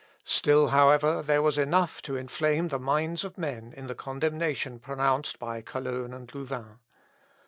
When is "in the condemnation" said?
3.77-4.79